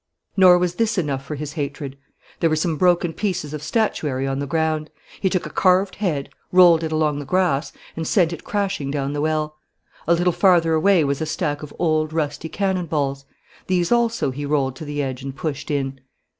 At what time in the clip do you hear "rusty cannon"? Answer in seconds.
12.13-12.87